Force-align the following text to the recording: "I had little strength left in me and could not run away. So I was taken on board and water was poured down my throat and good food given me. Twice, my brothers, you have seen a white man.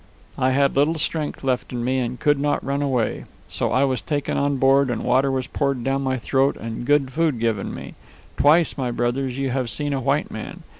"I 0.35 0.49
had 0.49 0.75
little 0.75 0.95
strength 0.95 1.43
left 1.43 1.71
in 1.71 1.83
me 1.83 1.99
and 1.99 2.19
could 2.19 2.39
not 2.39 2.63
run 2.65 2.81
away. 2.81 3.25
So 3.49 3.71
I 3.71 3.83
was 3.83 4.01
taken 4.01 4.35
on 4.35 4.57
board 4.57 4.89
and 4.89 5.03
water 5.03 5.29
was 5.29 5.45
poured 5.45 5.83
down 5.83 6.01
my 6.01 6.17
throat 6.17 6.57
and 6.57 6.87
good 6.87 7.11
food 7.13 7.37
given 7.39 7.71
me. 7.71 7.93
Twice, 8.35 8.79
my 8.79 8.89
brothers, 8.89 9.37
you 9.37 9.51
have 9.51 9.69
seen 9.69 9.93
a 9.93 10.01
white 10.01 10.31
man. 10.31 10.63